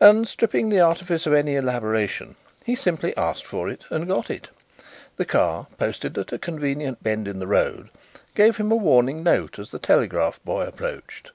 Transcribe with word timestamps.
And, 0.00 0.28
stripping 0.28 0.68
the 0.68 0.80
artifice 0.80 1.24
of 1.26 1.32
any 1.32 1.54
elaboration, 1.56 2.36
he 2.62 2.74
simply 2.74 3.16
asked 3.16 3.46
for 3.46 3.70
it 3.70 3.86
and 3.88 4.06
got 4.06 4.28
it. 4.28 4.50
The 5.16 5.24
car, 5.24 5.66
posted 5.78 6.18
at 6.18 6.30
a 6.30 6.38
convenient 6.38 7.02
bend 7.02 7.26
in 7.26 7.38
the 7.38 7.46
road, 7.46 7.88
gave 8.34 8.58
him 8.58 8.70
a 8.70 8.76
warning 8.76 9.22
note 9.22 9.58
as 9.58 9.70
the 9.70 9.78
telegraph 9.78 10.38
boy 10.44 10.66
approached. 10.66 11.30